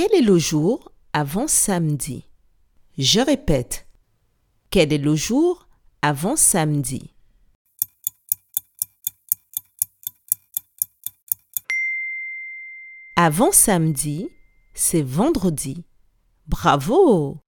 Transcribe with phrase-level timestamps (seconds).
[0.00, 2.30] Quel est le jour avant samedi?
[2.98, 3.88] Je répète.
[4.70, 5.68] Quel est le jour
[6.02, 7.16] avant samedi?
[13.16, 14.28] Avant samedi,
[14.72, 15.84] c'est vendredi.
[16.46, 17.40] Bravo